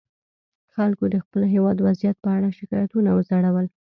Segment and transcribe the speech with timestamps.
[0.73, 3.65] خلکو د خپل هېواد وضعیت په اړه شکایتونه وځړول.